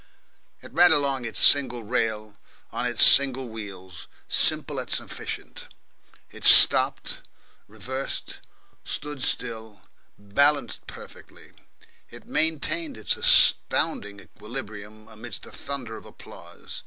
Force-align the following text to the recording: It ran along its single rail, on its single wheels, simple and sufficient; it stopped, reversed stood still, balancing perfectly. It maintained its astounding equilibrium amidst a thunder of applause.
It 0.63 0.73
ran 0.73 0.91
along 0.91 1.25
its 1.25 1.39
single 1.39 1.83
rail, 1.83 2.35
on 2.71 2.87
its 2.87 3.05
single 3.05 3.49
wheels, 3.49 4.07
simple 4.27 4.79
and 4.79 4.89
sufficient; 4.89 5.67
it 6.31 6.43
stopped, 6.43 7.21
reversed 7.67 8.39
stood 8.83 9.21
still, 9.21 9.83
balancing 10.17 10.81
perfectly. 10.87 11.51
It 12.09 12.25
maintained 12.25 12.97
its 12.97 13.15
astounding 13.15 14.19
equilibrium 14.19 15.07
amidst 15.07 15.45
a 15.45 15.51
thunder 15.51 15.97
of 15.97 16.07
applause. 16.07 16.79